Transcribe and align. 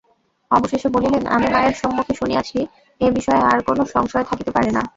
অবশেষে 0.51 0.87
বলিলেন, 0.95 1.23
আমি 1.35 1.47
মায়ের 1.49 1.75
স্বমুখে 1.79 2.13
শুনিয়াছি–এ 2.19 3.07
বিষয়ে 3.17 3.41
আর 3.51 3.59
কোনো 3.67 3.81
সংশয় 3.93 4.25
থাকিতে 4.29 4.51
পারে 4.51 4.69
না। 4.71 4.81